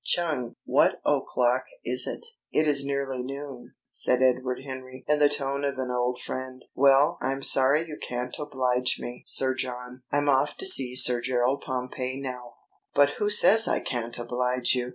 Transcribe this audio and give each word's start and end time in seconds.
Chung, 0.03 0.55
what 0.65 0.99
o'clock 1.05 1.65
is 1.85 2.07
it?" 2.07 2.25
"It 2.51 2.67
is 2.67 2.83
nearly 2.83 3.21
noon," 3.21 3.75
said 3.91 4.23
Edward 4.23 4.63
Henry 4.63 5.05
in 5.07 5.19
the 5.19 5.29
tone 5.29 5.63
of 5.63 5.77
an 5.77 5.91
old 5.91 6.19
friend. 6.25 6.65
"Well, 6.73 7.19
I'm 7.21 7.43
sorry 7.43 7.87
you 7.87 7.99
can't 8.01 8.35
oblige 8.39 8.97
me, 8.99 9.21
Sir 9.27 9.53
John. 9.53 10.01
I'm 10.11 10.27
off 10.27 10.57
to 10.57 10.65
see 10.65 10.95
Sir 10.95 11.21
Gerald 11.21 11.61
Pompey 11.63 12.19
now." 12.19 12.55
"But 12.95 13.11
who 13.19 13.29
says 13.29 13.67
I 13.67 13.79
can't 13.79 14.17
oblige 14.17 14.73
you?" 14.73 14.89